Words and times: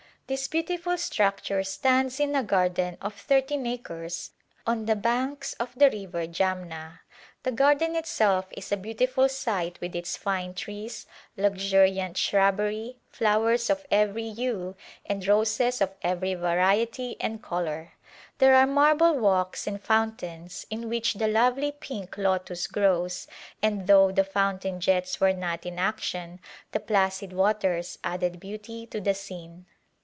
This 0.27 0.47
beautiful 0.47 0.97
structure 0.97 1.61
stands 1.65 2.17
in 2.17 2.37
a 2.37 2.41
garden 2.43 2.97
of 3.01 3.15
thir 3.19 3.41
teen 3.41 3.67
acres 3.67 4.31
on 4.65 4.85
the 4.85 4.95
banks 4.95 5.51
of 5.59 5.75
the 5.75 5.89
River 5.91 6.25
Jamna. 6.25 7.01
The 7.43 7.51
garden 7.51 7.97
itself 7.97 8.47
is 8.55 8.71
a 8.71 8.77
beautiful 8.77 9.27
sight 9.27 9.77
with 9.81 9.93
its 9.93 10.15
fine 10.15 10.53
trees, 10.53 11.05
lux 11.35 11.57
uriant 11.73 12.15
shrubbery, 12.15 12.95
flowers 13.09 13.69
of 13.69 13.85
every 13.91 14.29
hue 14.31 14.77
and 15.05 15.27
roses 15.27 15.81
of 15.81 15.93
every 16.01 16.33
variety 16.35 17.17
and 17.19 17.43
color. 17.43 17.91
There 18.37 18.55
are 18.55 18.65
marble 18.65 19.19
walks 19.19 19.67
and 19.67 19.83
fountains 19.83 20.65
in 20.69 20.87
which 20.87 21.15
the 21.15 21.27
lovely 21.27 21.73
pink 21.73 22.17
lotus 22.17 22.67
grows, 22.67 23.27
and 23.61 23.85
though 23.85 24.13
the 24.13 24.23
fountain 24.23 24.79
jets 24.79 25.19
were 25.19 25.33
not 25.33 25.65
in 25.65 25.77
action 25.77 26.39
the 26.71 26.79
placid 26.79 27.33
waters 27.33 27.97
added 28.01 28.39
beauty 28.39 28.85
to 28.85 29.01
the 29.01 29.13
scene. 29.13 29.65